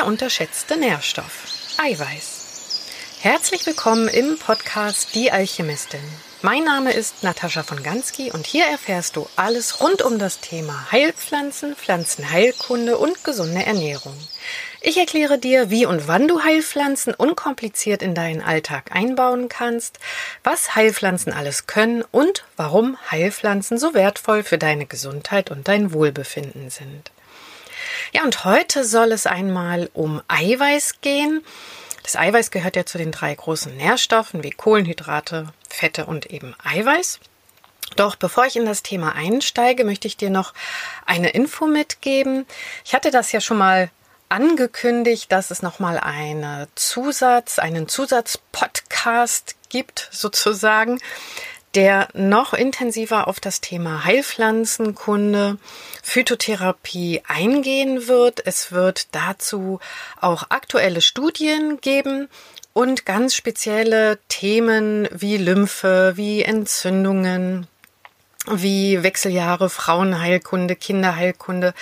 der 0.00 0.06
unterschätzte 0.06 0.78
Nährstoff, 0.78 1.76
Eiweiß. 1.76 3.18
Herzlich 3.20 3.66
willkommen 3.66 4.08
im 4.08 4.38
Podcast 4.38 5.14
Die 5.14 5.30
Alchemistin. 5.30 6.00
Mein 6.40 6.64
Name 6.64 6.94
ist 6.94 7.22
Natascha 7.22 7.62
von 7.62 7.82
Gansky 7.82 8.32
und 8.32 8.46
hier 8.46 8.64
erfährst 8.64 9.16
du 9.16 9.26
alles 9.36 9.82
rund 9.82 10.00
um 10.00 10.18
das 10.18 10.40
Thema 10.40 10.90
Heilpflanzen, 10.90 11.76
Pflanzenheilkunde 11.76 12.96
und 12.96 13.24
gesunde 13.24 13.66
Ernährung. 13.66 14.16
Ich 14.80 14.96
erkläre 14.96 15.38
dir, 15.38 15.68
wie 15.68 15.84
und 15.84 16.08
wann 16.08 16.28
du 16.28 16.42
Heilpflanzen 16.42 17.12
unkompliziert 17.12 18.00
in 18.00 18.14
deinen 18.14 18.40
Alltag 18.40 18.92
einbauen 18.92 19.50
kannst, 19.50 19.98
was 20.42 20.74
Heilpflanzen 20.76 21.34
alles 21.34 21.66
können 21.66 22.04
und 22.10 22.46
warum 22.56 22.96
Heilpflanzen 23.10 23.76
so 23.76 23.92
wertvoll 23.92 24.44
für 24.44 24.56
deine 24.56 24.86
Gesundheit 24.86 25.50
und 25.50 25.68
dein 25.68 25.92
Wohlbefinden 25.92 26.70
sind. 26.70 27.10
Ja, 28.12 28.22
und 28.24 28.44
heute 28.44 28.84
soll 28.84 29.12
es 29.12 29.26
einmal 29.26 29.90
um 29.92 30.22
Eiweiß 30.28 31.00
gehen. 31.00 31.44
Das 32.02 32.16
Eiweiß 32.16 32.50
gehört 32.50 32.76
ja 32.76 32.86
zu 32.86 32.98
den 32.98 33.12
drei 33.12 33.34
großen 33.34 33.76
Nährstoffen 33.76 34.42
wie 34.42 34.50
Kohlenhydrate, 34.50 35.52
Fette 35.68 36.06
und 36.06 36.26
eben 36.26 36.54
Eiweiß. 36.64 37.20
Doch 37.96 38.16
bevor 38.16 38.46
ich 38.46 38.56
in 38.56 38.66
das 38.66 38.82
Thema 38.82 39.14
einsteige, 39.14 39.84
möchte 39.84 40.08
ich 40.08 40.16
dir 40.16 40.30
noch 40.30 40.54
eine 41.06 41.30
Info 41.30 41.66
mitgeben. 41.66 42.46
Ich 42.84 42.94
hatte 42.94 43.10
das 43.10 43.32
ja 43.32 43.40
schon 43.40 43.58
mal 43.58 43.90
angekündigt, 44.28 45.30
dass 45.32 45.50
es 45.50 45.60
nochmal 45.60 45.98
eine 45.98 46.68
Zusatz, 46.76 47.58
einen 47.58 47.88
Zusatzpodcast 47.88 49.56
gibt, 49.68 50.08
sozusagen, 50.12 51.00
der 51.74 52.08
noch 52.14 52.52
intensiver 52.52 53.28
auf 53.28 53.40
das 53.40 53.60
Thema 53.60 54.04
Heilpflanzenkunde, 54.04 55.58
Phytotherapie 56.02 57.22
eingehen 57.26 58.08
wird. 58.08 58.44
Es 58.44 58.72
wird 58.72 59.14
dazu 59.14 59.80
auch 60.20 60.46
aktuelle 60.48 61.00
Studien 61.00 61.80
geben 61.80 62.28
und 62.72 63.06
ganz 63.06 63.34
spezielle 63.34 64.18
Themen 64.28 65.08
wie 65.12 65.36
Lymphe, 65.36 66.12
wie 66.16 66.42
Entzündungen, 66.42 67.66
wie 68.48 69.02
Wechseljahre, 69.02 69.70
Frauenheilkunde, 69.70 70.74
Kinderheilkunde 70.74 71.74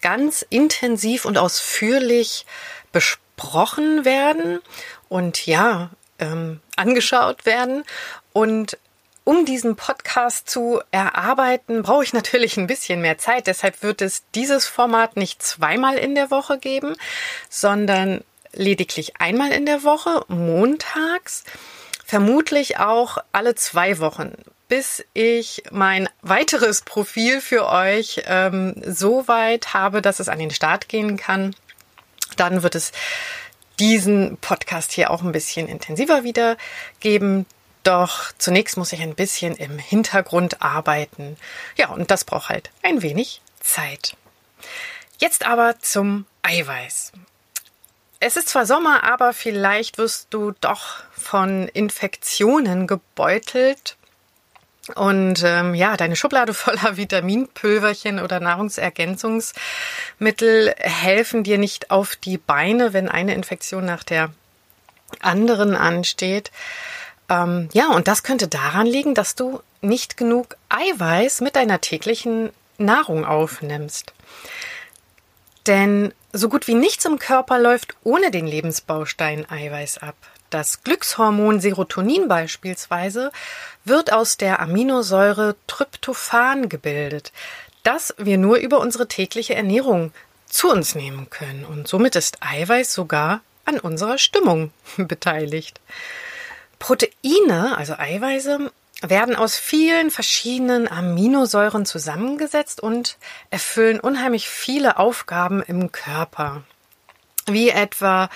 ganz 0.00 0.46
intensiv 0.48 1.24
und 1.24 1.36
ausführlich 1.36 2.46
besprochen 2.92 4.04
werden 4.04 4.60
und 5.08 5.46
ja, 5.46 5.90
ähm, 6.18 6.60
angeschaut 6.76 7.44
werden. 7.44 7.84
Und 8.32 8.78
um 9.26 9.44
diesen 9.44 9.74
Podcast 9.74 10.48
zu 10.48 10.80
erarbeiten, 10.92 11.82
brauche 11.82 12.04
ich 12.04 12.12
natürlich 12.12 12.56
ein 12.56 12.68
bisschen 12.68 13.00
mehr 13.00 13.18
Zeit. 13.18 13.48
Deshalb 13.48 13.82
wird 13.82 14.00
es 14.00 14.22
dieses 14.36 14.68
Format 14.68 15.16
nicht 15.16 15.42
zweimal 15.42 15.98
in 15.98 16.14
der 16.14 16.30
Woche 16.30 16.58
geben, 16.58 16.94
sondern 17.50 18.22
lediglich 18.52 19.20
einmal 19.20 19.50
in 19.50 19.66
der 19.66 19.82
Woche, 19.82 20.24
montags, 20.28 21.42
vermutlich 22.04 22.78
auch 22.78 23.18
alle 23.32 23.56
zwei 23.56 23.98
Wochen 23.98 24.32
bis 24.68 25.04
ich 25.14 25.62
mein 25.70 26.08
weiteres 26.22 26.80
Profil 26.80 27.40
für 27.40 27.68
euch 27.68 28.22
ähm, 28.26 28.74
so 28.84 29.28
weit 29.28 29.74
habe, 29.74 30.02
dass 30.02 30.18
es 30.18 30.28
an 30.28 30.40
den 30.40 30.50
Start 30.50 30.88
gehen 30.88 31.16
kann. 31.16 31.54
Dann 32.36 32.64
wird 32.64 32.74
es 32.74 32.90
diesen 33.78 34.38
Podcast 34.38 34.90
hier 34.90 35.12
auch 35.12 35.22
ein 35.22 35.30
bisschen 35.30 35.68
intensiver 35.68 36.24
wiedergeben. 36.24 37.46
Doch 37.86 38.32
zunächst 38.36 38.76
muss 38.76 38.92
ich 38.92 39.00
ein 39.00 39.14
bisschen 39.14 39.54
im 39.54 39.78
Hintergrund 39.78 40.60
arbeiten. 40.60 41.36
Ja, 41.76 41.90
und 41.90 42.10
das 42.10 42.24
braucht 42.24 42.48
halt 42.48 42.70
ein 42.82 43.00
wenig 43.00 43.40
Zeit. 43.60 44.16
Jetzt 45.18 45.46
aber 45.46 45.78
zum 45.78 46.26
Eiweiß. 46.42 47.12
Es 48.18 48.36
ist 48.36 48.48
zwar 48.48 48.66
Sommer, 48.66 49.04
aber 49.04 49.32
vielleicht 49.32 49.98
wirst 49.98 50.26
du 50.30 50.50
doch 50.60 51.04
von 51.12 51.68
Infektionen 51.68 52.88
gebeutelt 52.88 53.96
und 54.96 55.44
ähm, 55.44 55.76
ja, 55.76 55.96
deine 55.96 56.16
Schublade 56.16 56.54
voller 56.54 56.96
Vitaminpülverchen 56.96 58.18
oder 58.18 58.40
Nahrungsergänzungsmittel 58.40 60.74
helfen 60.78 61.44
dir 61.44 61.58
nicht 61.58 61.92
auf 61.92 62.16
die 62.16 62.38
Beine, 62.38 62.92
wenn 62.92 63.08
eine 63.08 63.34
Infektion 63.34 63.84
nach 63.84 64.02
der 64.02 64.32
anderen 65.20 65.76
ansteht. 65.76 66.50
Ähm, 67.28 67.68
ja, 67.72 67.88
und 67.88 68.08
das 68.08 68.22
könnte 68.22 68.48
daran 68.48 68.86
liegen, 68.86 69.14
dass 69.14 69.34
du 69.34 69.60
nicht 69.80 70.16
genug 70.16 70.56
Eiweiß 70.68 71.40
mit 71.40 71.56
deiner 71.56 71.80
täglichen 71.80 72.50
Nahrung 72.78 73.24
aufnimmst. 73.24 74.12
Denn 75.66 76.12
so 76.32 76.48
gut 76.48 76.68
wie 76.68 76.74
nichts 76.74 77.04
im 77.04 77.18
Körper 77.18 77.58
läuft 77.58 77.94
ohne 78.04 78.30
den 78.30 78.46
Lebensbaustein 78.46 79.48
Eiweiß 79.50 79.98
ab. 79.98 80.16
Das 80.50 80.84
Glückshormon 80.84 81.60
Serotonin 81.60 82.28
beispielsweise 82.28 83.32
wird 83.84 84.12
aus 84.12 84.36
der 84.36 84.60
Aminosäure 84.60 85.56
Tryptophan 85.66 86.68
gebildet, 86.68 87.32
das 87.82 88.14
wir 88.18 88.38
nur 88.38 88.58
über 88.58 88.78
unsere 88.78 89.08
tägliche 89.08 89.54
Ernährung 89.54 90.12
zu 90.46 90.70
uns 90.70 90.94
nehmen 90.94 91.28
können. 91.30 91.64
Und 91.64 91.88
somit 91.88 92.14
ist 92.14 92.38
Eiweiß 92.40 92.94
sogar 92.94 93.40
an 93.64 93.80
unserer 93.80 94.18
Stimmung 94.18 94.72
beteiligt. 94.96 95.80
Proteine, 96.86 97.76
also 97.76 97.94
Eiweiße, 97.98 98.70
werden 99.02 99.34
aus 99.34 99.56
vielen 99.56 100.12
verschiedenen 100.12 100.86
Aminosäuren 100.86 101.84
zusammengesetzt 101.84 102.80
und 102.80 103.18
erfüllen 103.50 103.98
unheimlich 103.98 104.48
viele 104.48 104.96
Aufgaben 104.96 105.64
im 105.64 105.90
Körper, 105.90 106.62
wie 107.46 107.70
etwa 107.70 108.30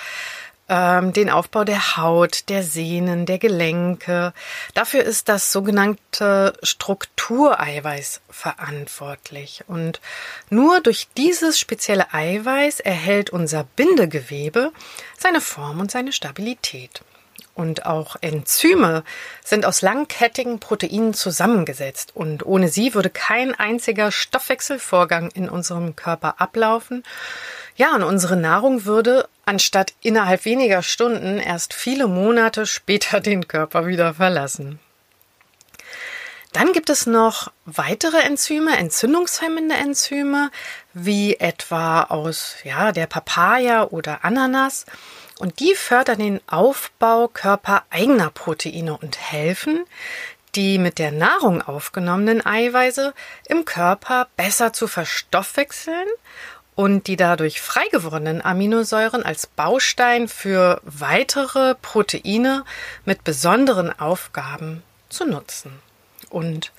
ähm, 0.68 1.12
den 1.12 1.30
Aufbau 1.30 1.62
der 1.62 1.96
Haut, 1.96 2.48
der 2.48 2.64
Sehnen, 2.64 3.24
der 3.24 3.38
Gelenke. 3.38 4.32
Dafür 4.74 5.04
ist 5.04 5.28
das 5.28 5.52
sogenannte 5.52 6.52
Struktureiweiß 6.64 8.20
verantwortlich. 8.30 9.62
Und 9.68 10.00
nur 10.48 10.80
durch 10.80 11.06
dieses 11.16 11.56
spezielle 11.56 12.12
Eiweiß 12.12 12.80
erhält 12.80 13.30
unser 13.30 13.62
Bindegewebe 13.76 14.72
seine 15.16 15.40
Form 15.40 15.78
und 15.78 15.92
seine 15.92 16.10
Stabilität. 16.10 17.02
Und 17.54 17.84
auch 17.84 18.16
Enzyme 18.20 19.04
sind 19.44 19.66
aus 19.66 19.82
langkettigen 19.82 20.60
Proteinen 20.60 21.14
zusammengesetzt 21.14 22.12
und 22.14 22.46
ohne 22.46 22.68
sie 22.68 22.94
würde 22.94 23.10
kein 23.10 23.54
einziger 23.54 24.12
Stoffwechselvorgang 24.12 25.30
in 25.32 25.48
unserem 25.48 25.94
Körper 25.96 26.40
ablaufen. 26.40 27.02
Ja, 27.76 27.94
und 27.94 28.02
unsere 28.02 28.36
Nahrung 28.36 28.84
würde 28.84 29.28
anstatt 29.44 29.94
innerhalb 30.00 30.44
weniger 30.44 30.82
Stunden 30.82 31.38
erst 31.38 31.74
viele 31.74 32.06
Monate 32.06 32.66
später 32.66 33.20
den 33.20 33.48
Körper 33.48 33.86
wieder 33.86 34.14
verlassen. 34.14 34.78
Dann 36.52 36.72
gibt 36.72 36.90
es 36.90 37.06
noch 37.06 37.52
weitere 37.64 38.18
Enzyme, 38.18 38.76
entzündungshemmende 38.76 39.76
Enzyme, 39.76 40.50
wie 40.92 41.36
etwa 41.36 42.02
aus 42.02 42.56
ja, 42.64 42.90
der 42.90 43.06
Papaya 43.06 43.84
oder 43.84 44.24
Ananas. 44.24 44.84
Und 45.40 45.58
die 45.58 45.74
fördern 45.74 46.18
den 46.18 46.40
Aufbau 46.48 47.26
körpereigener 47.26 48.28
Proteine 48.28 48.98
und 48.98 49.18
helfen, 49.18 49.86
die 50.54 50.76
mit 50.76 50.98
der 50.98 51.12
Nahrung 51.12 51.62
aufgenommenen 51.62 52.44
Eiweiße 52.44 53.14
im 53.48 53.64
Körper 53.64 54.28
besser 54.36 54.74
zu 54.74 54.86
verstoffwechseln 54.86 56.06
und 56.74 57.06
die 57.06 57.16
dadurch 57.16 57.62
frei 57.62 57.88
gewordenen 57.90 58.44
Aminosäuren 58.44 59.22
als 59.22 59.46
Baustein 59.46 60.28
für 60.28 60.82
weitere 60.84 61.74
Proteine 61.74 62.66
mit 63.06 63.24
besonderen 63.24 63.98
Aufgaben 63.98 64.82
zu 65.08 65.24
nutzen. 65.24 65.80
Und 66.28 66.70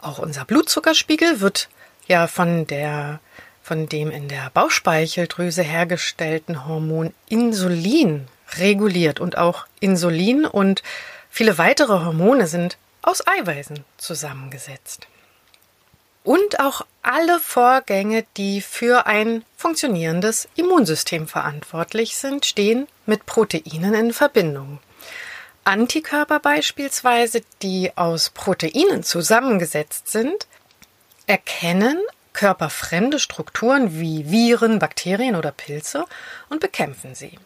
auch 0.00 0.18
unser 0.18 0.44
Blutzuckerspiegel 0.44 1.40
wird 1.40 1.68
ja 2.08 2.26
von 2.26 2.66
der 2.66 3.20
von 3.66 3.88
dem 3.88 4.12
in 4.12 4.28
der 4.28 4.48
Bauchspeicheldrüse 4.54 5.62
hergestellten 5.62 6.68
Hormon 6.68 7.12
Insulin 7.28 8.28
reguliert 8.58 9.18
und 9.18 9.36
auch 9.38 9.66
Insulin 9.80 10.46
und 10.46 10.84
viele 11.30 11.58
weitere 11.58 12.04
Hormone 12.04 12.46
sind 12.46 12.78
aus 13.02 13.26
Eiweißen 13.26 13.84
zusammengesetzt. 13.96 15.08
Und 16.22 16.60
auch 16.60 16.86
alle 17.02 17.40
Vorgänge, 17.40 18.24
die 18.36 18.60
für 18.60 19.06
ein 19.06 19.44
funktionierendes 19.56 20.46
Immunsystem 20.54 21.26
verantwortlich 21.26 22.16
sind, 22.16 22.46
stehen 22.46 22.86
mit 23.04 23.26
Proteinen 23.26 23.94
in 23.94 24.12
Verbindung. 24.12 24.78
Antikörper 25.64 26.38
beispielsweise, 26.38 27.42
die 27.62 27.90
aus 27.96 28.30
Proteinen 28.30 29.02
zusammengesetzt 29.02 30.06
sind, 30.06 30.46
erkennen 31.26 31.98
körperfremde 32.36 33.18
Strukturen 33.18 33.98
wie 33.98 34.30
Viren, 34.30 34.78
Bakterien 34.78 35.36
oder 35.36 35.50
Pilze 35.50 36.04
und 36.50 36.60
bekämpfen 36.60 37.14
sie. 37.14 37.38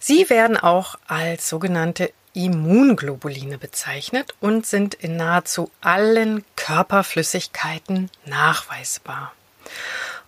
Sie 0.00 0.28
werden 0.28 0.58
auch 0.58 0.96
als 1.06 1.48
sogenannte 1.48 2.12
Immunglobuline 2.34 3.56
bezeichnet 3.56 4.34
und 4.40 4.66
sind 4.66 4.94
in 4.94 5.16
nahezu 5.16 5.70
allen 5.80 6.44
Körperflüssigkeiten 6.56 8.10
nachweisbar. 8.26 9.32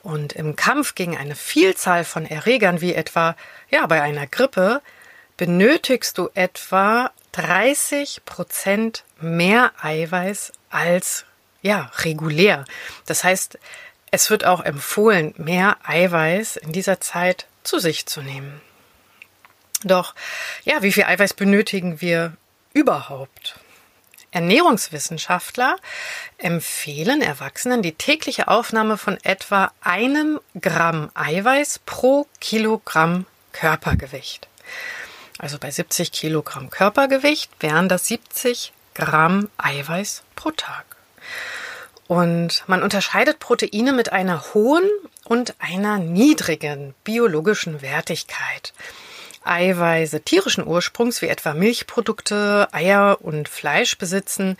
Und 0.04 0.32
im 0.34 0.54
Kampf 0.54 0.94
gegen 0.94 1.16
eine 1.16 1.34
Vielzahl 1.34 2.04
von 2.04 2.24
Erregern, 2.24 2.80
wie 2.80 2.94
etwa 2.94 3.34
ja 3.68 3.84
bei 3.86 4.00
einer 4.00 4.28
Grippe, 4.28 4.80
benötigst 5.36 6.16
du 6.18 6.30
etwa 6.34 7.10
30 7.32 8.24
Prozent 8.24 9.02
mehr 9.20 9.72
Eiweiß 9.82 10.52
als 10.70 11.24
ja 11.62 11.90
regulär. 11.98 12.64
Das 13.06 13.24
heißt, 13.24 13.58
es 14.10 14.30
wird 14.30 14.44
auch 14.44 14.60
empfohlen, 14.60 15.34
mehr 15.36 15.76
Eiweiß 15.84 16.56
in 16.56 16.72
dieser 16.72 17.00
Zeit 17.00 17.46
zu 17.64 17.78
sich 17.78 18.06
zu 18.06 18.22
nehmen. 18.22 18.60
Doch, 19.84 20.14
ja, 20.64 20.82
wie 20.82 20.92
viel 20.92 21.04
Eiweiß 21.04 21.34
benötigen 21.34 22.00
wir 22.00 22.36
überhaupt? 22.72 23.58
Ernährungswissenschaftler 24.30 25.76
empfehlen 26.38 27.22
Erwachsenen 27.22 27.82
die 27.82 27.94
tägliche 27.94 28.48
Aufnahme 28.48 28.98
von 28.98 29.16
etwa 29.22 29.72
einem 29.80 30.40
Gramm 30.60 31.10
Eiweiß 31.14 31.80
pro 31.86 32.26
Kilogramm 32.40 33.26
Körpergewicht. 33.52 34.48
Also 35.38 35.58
bei 35.58 35.70
70 35.70 36.12
Kilogramm 36.12 36.70
Körpergewicht 36.70 37.50
wären 37.60 37.88
das 37.88 38.08
70 38.08 38.72
Gramm 38.94 39.50
Eiweiß 39.58 40.22
pro 40.34 40.50
Tag. 40.50 40.95
Und 42.08 42.62
man 42.66 42.82
unterscheidet 42.82 43.38
Proteine 43.38 43.92
mit 43.92 44.12
einer 44.12 44.54
hohen 44.54 44.84
und 45.24 45.54
einer 45.58 45.98
niedrigen 45.98 46.94
biologischen 47.02 47.82
Wertigkeit. 47.82 48.72
Eiweiße 49.44 50.22
tierischen 50.22 50.66
Ursprungs 50.66 51.22
wie 51.22 51.28
etwa 51.28 51.54
Milchprodukte, 51.54 52.68
Eier 52.72 53.18
und 53.20 53.48
Fleisch 53.48 53.96
besitzen 53.96 54.56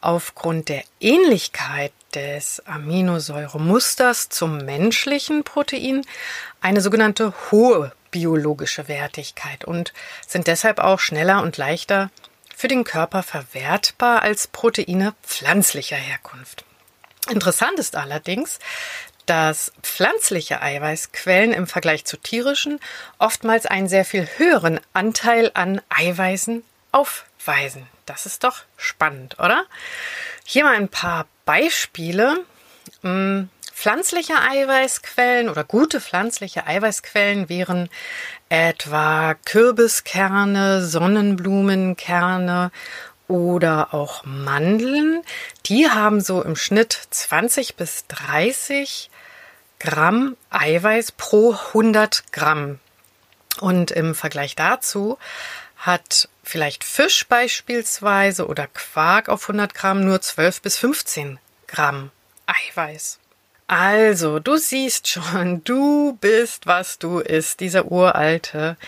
aufgrund 0.00 0.68
der 0.68 0.84
Ähnlichkeit 1.00 1.92
des 2.14 2.62
Aminosäuremusters 2.64 4.28
zum 4.28 4.58
menschlichen 4.58 5.42
Protein 5.42 6.02
eine 6.60 6.80
sogenannte 6.80 7.34
hohe 7.50 7.92
biologische 8.10 8.88
Wertigkeit 8.88 9.64
und 9.64 9.92
sind 10.26 10.46
deshalb 10.46 10.78
auch 10.78 11.00
schneller 11.00 11.42
und 11.42 11.56
leichter 11.56 12.10
für 12.58 12.66
den 12.66 12.82
Körper 12.82 13.22
verwertbar 13.22 14.22
als 14.22 14.48
Proteine 14.48 15.14
pflanzlicher 15.22 15.94
Herkunft. 15.94 16.64
Interessant 17.30 17.78
ist 17.78 17.94
allerdings, 17.94 18.58
dass 19.26 19.70
pflanzliche 19.82 20.60
Eiweißquellen 20.60 21.52
im 21.52 21.68
Vergleich 21.68 22.04
zu 22.04 22.16
tierischen 22.16 22.80
oftmals 23.18 23.66
einen 23.66 23.88
sehr 23.88 24.04
viel 24.04 24.28
höheren 24.38 24.80
Anteil 24.92 25.52
an 25.54 25.80
Eiweißen 25.88 26.64
aufweisen. 26.90 27.86
Das 28.06 28.26
ist 28.26 28.42
doch 28.42 28.64
spannend, 28.76 29.38
oder? 29.38 29.64
Hier 30.44 30.64
mal 30.64 30.74
ein 30.74 30.88
paar 30.88 31.28
Beispiele. 31.44 32.44
Pflanzliche 33.78 34.34
Eiweißquellen 34.34 35.48
oder 35.48 35.62
gute 35.62 36.00
pflanzliche 36.00 36.66
Eiweißquellen 36.66 37.48
wären 37.48 37.88
etwa 38.48 39.34
Kürbiskerne, 39.44 40.84
Sonnenblumenkerne 40.84 42.72
oder 43.28 43.94
auch 43.94 44.24
Mandeln. 44.24 45.22
Die 45.66 45.88
haben 45.88 46.20
so 46.20 46.42
im 46.42 46.56
Schnitt 46.56 47.00
20 47.10 47.76
bis 47.76 48.04
30 48.08 49.10
Gramm 49.78 50.36
Eiweiß 50.50 51.12
pro 51.12 51.52
100 51.52 52.32
Gramm. 52.32 52.80
Und 53.60 53.92
im 53.92 54.16
Vergleich 54.16 54.56
dazu 54.56 55.18
hat 55.76 56.28
vielleicht 56.42 56.82
Fisch 56.82 57.28
beispielsweise 57.28 58.48
oder 58.48 58.66
Quark 58.66 59.28
auf 59.28 59.42
100 59.42 59.72
Gramm 59.72 60.04
nur 60.04 60.20
12 60.20 60.62
bis 60.62 60.76
15 60.78 61.38
Gramm 61.68 62.10
Eiweiß. 62.46 63.20
Also, 63.68 64.38
du 64.38 64.56
siehst 64.56 65.08
schon, 65.08 65.62
du 65.62 66.16
bist, 66.22 66.66
was 66.66 66.98
du 66.98 67.18
isst. 67.18 67.60
Dieser 67.60 67.92
uralte 67.92 68.78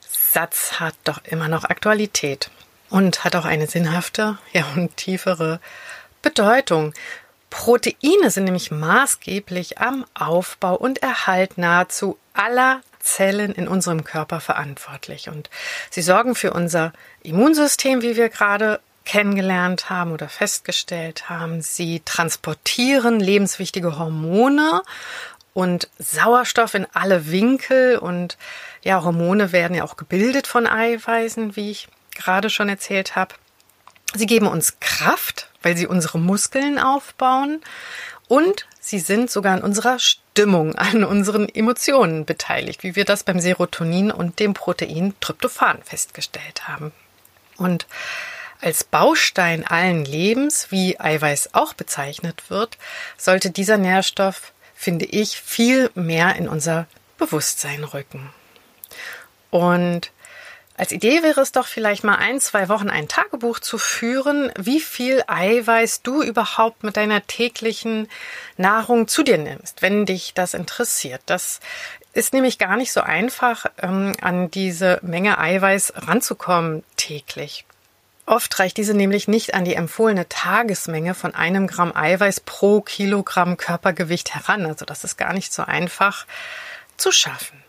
Satz 0.00 0.80
hat 0.80 0.94
doch 1.04 1.22
immer 1.24 1.48
noch 1.48 1.64
Aktualität 1.64 2.50
und 2.88 3.22
hat 3.22 3.36
auch 3.36 3.44
eine 3.44 3.66
sinnhafte, 3.66 4.38
ja 4.52 4.64
und 4.74 4.96
tiefere 4.96 5.60
Bedeutung. 6.22 6.94
Proteine 7.50 8.30
sind 8.30 8.44
nämlich 8.44 8.70
maßgeblich 8.70 9.78
am 9.78 10.06
Aufbau 10.14 10.74
und 10.74 11.02
Erhalt 11.02 11.58
nahezu 11.58 12.16
aller 12.32 12.80
Zellen 12.98 13.52
in 13.52 13.68
unserem 13.68 14.04
Körper 14.04 14.40
verantwortlich. 14.40 15.28
Und 15.28 15.50
sie 15.90 16.02
sorgen 16.02 16.34
für 16.34 16.52
unser 16.52 16.94
Immunsystem, 17.22 18.00
wie 18.00 18.16
wir 18.16 18.30
gerade 18.30 18.80
kennengelernt 19.10 19.90
haben 19.90 20.12
oder 20.12 20.28
festgestellt 20.28 21.28
haben. 21.28 21.62
Sie 21.62 22.00
transportieren 22.04 23.18
lebenswichtige 23.18 23.98
Hormone 23.98 24.82
und 25.52 25.90
Sauerstoff 25.98 26.74
in 26.74 26.86
alle 26.92 27.28
Winkel. 27.28 27.98
Und 27.98 28.38
ja, 28.82 29.02
Hormone 29.02 29.50
werden 29.50 29.74
ja 29.74 29.82
auch 29.82 29.96
gebildet 29.96 30.46
von 30.46 30.68
Eiweißen, 30.68 31.56
wie 31.56 31.72
ich 31.72 31.88
gerade 32.14 32.50
schon 32.50 32.68
erzählt 32.68 33.16
habe. 33.16 33.34
Sie 34.14 34.26
geben 34.26 34.46
uns 34.46 34.78
Kraft, 34.78 35.50
weil 35.60 35.76
sie 35.76 35.88
unsere 35.88 36.20
Muskeln 36.20 36.78
aufbauen 36.78 37.62
und 38.28 38.68
sie 38.78 39.00
sind 39.00 39.28
sogar 39.28 39.54
an 39.54 39.62
unserer 39.62 39.98
Stimmung, 39.98 40.74
an 40.76 41.02
unseren 41.02 41.48
Emotionen 41.48 42.26
beteiligt, 42.26 42.84
wie 42.84 42.94
wir 42.94 43.04
das 43.04 43.24
beim 43.24 43.40
Serotonin 43.40 44.12
und 44.12 44.38
dem 44.38 44.54
Protein 44.54 45.14
Tryptophan 45.20 45.82
festgestellt 45.82 46.68
haben. 46.68 46.92
Und 47.56 47.88
als 48.60 48.84
Baustein 48.84 49.66
allen 49.66 50.04
Lebens, 50.04 50.70
wie 50.70 50.98
Eiweiß 50.98 51.54
auch 51.54 51.74
bezeichnet 51.74 52.50
wird, 52.50 52.78
sollte 53.16 53.50
dieser 53.50 53.78
Nährstoff, 53.78 54.52
finde 54.74 55.06
ich, 55.06 55.40
viel 55.40 55.90
mehr 55.94 56.36
in 56.36 56.48
unser 56.48 56.86
Bewusstsein 57.18 57.84
rücken. 57.84 58.30
Und 59.50 60.12
als 60.80 60.92
Idee 60.92 61.22
wäre 61.22 61.42
es 61.42 61.52
doch 61.52 61.66
vielleicht 61.66 62.04
mal 62.04 62.14
ein, 62.14 62.40
zwei 62.40 62.70
Wochen 62.70 62.88
ein 62.88 63.06
Tagebuch 63.06 63.58
zu 63.58 63.76
führen, 63.76 64.50
wie 64.56 64.80
viel 64.80 65.22
Eiweiß 65.26 66.00
du 66.00 66.22
überhaupt 66.22 66.84
mit 66.84 66.96
deiner 66.96 67.26
täglichen 67.26 68.08
Nahrung 68.56 69.06
zu 69.06 69.22
dir 69.22 69.36
nimmst, 69.36 69.82
wenn 69.82 70.06
dich 70.06 70.32
das 70.32 70.54
interessiert. 70.54 71.20
Das 71.26 71.60
ist 72.14 72.32
nämlich 72.32 72.56
gar 72.56 72.76
nicht 72.76 72.92
so 72.92 73.02
einfach, 73.02 73.66
ähm, 73.82 74.14
an 74.22 74.50
diese 74.50 75.00
Menge 75.02 75.36
Eiweiß 75.36 75.92
ranzukommen 75.96 76.82
täglich. 76.96 77.66
Oft 78.30 78.60
reicht 78.60 78.76
diese 78.76 78.94
nämlich 78.94 79.26
nicht 79.26 79.54
an 79.54 79.64
die 79.64 79.74
empfohlene 79.74 80.28
Tagesmenge 80.28 81.14
von 81.14 81.34
einem 81.34 81.66
Gramm 81.66 81.90
Eiweiß 81.92 82.38
pro 82.38 82.80
Kilogramm 82.80 83.56
Körpergewicht 83.56 84.32
heran. 84.32 84.66
Also 84.66 84.84
das 84.84 85.02
ist 85.02 85.16
gar 85.16 85.32
nicht 85.32 85.52
so 85.52 85.64
einfach 85.64 86.26
zu 86.96 87.10
schaffen. 87.10 87.60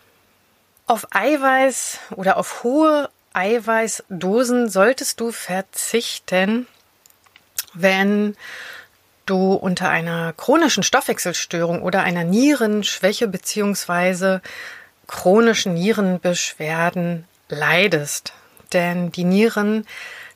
Auf 0.86 1.08
Eiweiß 1.10 1.98
oder 2.14 2.36
auf 2.36 2.62
hohe 2.62 3.10
Eiweißdosen 3.32 4.68
solltest 4.68 5.18
du 5.18 5.32
verzichten, 5.32 6.68
wenn 7.74 8.36
du 9.26 9.54
unter 9.54 9.88
einer 9.88 10.32
chronischen 10.32 10.84
Stoffwechselstörung 10.84 11.82
oder 11.82 12.04
einer 12.04 12.22
Nierenschwäche 12.22 13.26
bzw. 13.26 14.38
chronischen 15.08 15.74
Nierenbeschwerden 15.74 17.24
leidest. 17.48 18.32
Denn 18.72 19.10
die 19.10 19.24
Nieren 19.24 19.88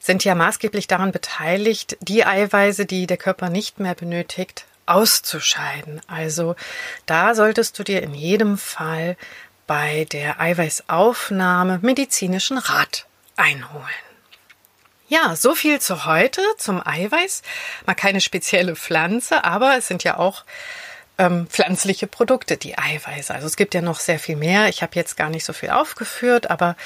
sind 0.07 0.25
ja 0.25 0.35
maßgeblich 0.35 0.87
daran 0.87 1.13
beteiligt, 1.13 1.99
die 2.01 2.25
Eiweiße, 2.25 2.87
die 2.87 3.07
der 3.07 3.17
Körper 3.17 3.51
nicht 3.51 3.81
mehr 3.81 3.95
benötigt, 3.95 4.65
auszuscheiden. 4.87 6.01
Also 6.07 6.55
da 7.07 7.35
solltest 7.35 7.79
du 7.79 7.83
dir 7.83 8.03
in 8.03 8.15
jedem 8.15 8.57
Fall 8.57 9.17
bei 9.67 10.07
der 10.13 10.41
Eiweißaufnahme 10.41 11.81
medizinischen 11.83 12.57
Rat 12.57 13.07
einholen. 13.35 13.85
Ja, 15.09 15.37
so 15.37 15.55
viel 15.55 15.81
zu 15.81 16.07
heute 16.07 16.41
zum 16.57 16.85
Eiweiß. 16.85 17.43
Mal 17.87 17.95
keine 17.95 18.21
spezielle 18.21 18.75
Pflanze, 18.75 19.45
aber 19.45 19.77
es 19.77 19.87
sind 19.87 20.05
ja 20.05 20.19
auch 20.19 20.45
ähm, 21.19 21.47
pflanzliche 21.49 22.07
Produkte, 22.07 22.57
die 22.57 22.77
Eiweiße. 22.77 23.33
Also 23.33 23.47
es 23.47 23.57
gibt 23.57 23.75
ja 23.75 23.81
noch 23.81 24.01
sehr 24.01 24.19
viel 24.19 24.37
mehr. 24.37 24.69
Ich 24.69 24.83
habe 24.83 24.93
jetzt 24.95 25.17
gar 25.17 25.31
nicht 25.31 25.45
so 25.45 25.53
viel 25.53 25.71
aufgeführt, 25.71 26.51
aber 26.51 26.77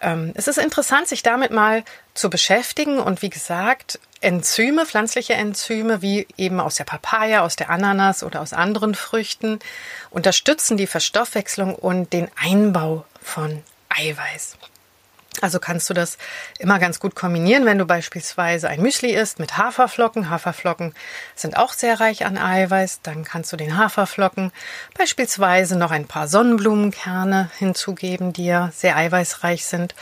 ähm, 0.00 0.32
es 0.34 0.46
ist 0.46 0.58
interessant, 0.58 1.08
sich 1.08 1.22
damit 1.22 1.50
mal 1.50 1.84
zu 2.14 2.30
beschäftigen. 2.30 3.00
Und 3.00 3.22
wie 3.22 3.30
gesagt, 3.30 3.98
Enzyme, 4.20 4.86
pflanzliche 4.86 5.34
Enzyme, 5.34 6.02
wie 6.02 6.28
eben 6.36 6.60
aus 6.60 6.76
der 6.76 6.84
Papaya, 6.84 7.42
aus 7.42 7.56
der 7.56 7.70
Ananas 7.70 8.22
oder 8.22 8.40
aus 8.40 8.52
anderen 8.52 8.94
Früchten, 8.94 9.58
unterstützen 10.10 10.76
die 10.76 10.86
Verstoffwechslung 10.86 11.74
und 11.74 12.12
den 12.12 12.28
Einbau 12.40 13.04
von 13.22 13.62
Eiweiß. 13.88 14.56
Also 15.40 15.58
kannst 15.58 15.88
du 15.88 15.94
das 15.94 16.18
immer 16.58 16.78
ganz 16.78 17.00
gut 17.00 17.14
kombinieren, 17.14 17.64
wenn 17.64 17.78
du 17.78 17.86
beispielsweise 17.86 18.68
ein 18.68 18.82
Müsli 18.82 19.14
isst 19.14 19.38
mit 19.38 19.56
Haferflocken. 19.56 20.28
Haferflocken 20.28 20.94
sind 21.34 21.56
auch 21.56 21.72
sehr 21.72 22.00
reich 22.00 22.26
an 22.26 22.36
Eiweiß. 22.36 23.00
Dann 23.02 23.24
kannst 23.24 23.52
du 23.52 23.56
den 23.56 23.78
Haferflocken 23.78 24.52
beispielsweise 24.98 25.78
noch 25.78 25.92
ein 25.92 26.06
paar 26.06 26.28
Sonnenblumenkerne 26.28 27.50
hinzugeben, 27.58 28.32
die 28.32 28.46
ja 28.46 28.70
sehr 28.74 28.96
eiweißreich 28.96 29.64
sind. 29.64 29.94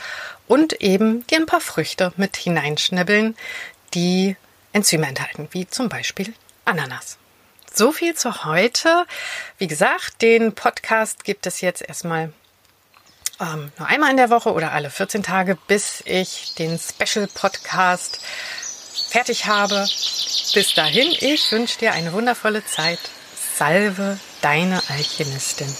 Und 0.47 0.81
eben 0.81 1.25
dir 1.27 1.37
ein 1.37 1.45
paar 1.45 1.61
Früchte 1.61 2.11
mit 2.17 2.35
hineinschnibbeln, 2.35 3.37
die 3.93 4.35
Enzyme 4.73 5.07
enthalten, 5.07 5.47
wie 5.51 5.67
zum 5.67 5.89
Beispiel 5.89 6.33
Ananas. 6.65 7.17
so 7.73 7.91
viel 7.91 8.15
zu 8.15 8.45
heute. 8.45 9.05
Wie 9.57 9.67
gesagt, 9.67 10.21
den 10.21 10.53
Podcast 10.53 11.23
gibt 11.23 11.45
es 11.45 11.61
jetzt 11.61 11.81
erstmal 11.81 12.33
ähm, 13.39 13.71
nur 13.77 13.87
einmal 13.87 14.11
in 14.11 14.17
der 14.17 14.29
Woche 14.29 14.53
oder 14.53 14.71
alle 14.71 14.89
14 14.89 15.23
Tage, 15.23 15.57
bis 15.67 16.01
ich 16.05 16.53
den 16.55 16.79
Special 16.79 17.27
Podcast 17.27 18.19
fertig 19.09 19.45
habe. 19.45 19.87
Bis 20.53 20.73
dahin, 20.75 21.11
ich 21.19 21.51
wünsche 21.51 21.79
dir 21.79 21.93
eine 21.93 22.13
wundervolle 22.13 22.65
Zeit. 22.65 22.99
Salve, 23.55 24.19
deine 24.41 24.81
Alchemistin. 24.89 25.73